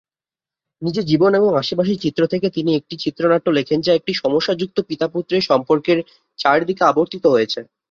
[0.81, 5.97] নিজের জীবন এবং আশেপাশের চিত্র থেকে তিনি একটি চিত্রনাট্য লেখেন যা একটি সমস্যাযুক্ত পিতা-পুত্রের সম্পর্কের
[6.39, 7.59] চারদিকে আবর্তিত হয়েছে।